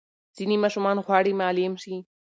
[0.37, 1.95] ځینې ماشومان غواړي معلم شي.